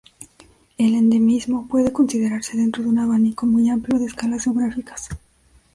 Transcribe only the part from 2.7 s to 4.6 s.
de un abanico muy amplio de escalas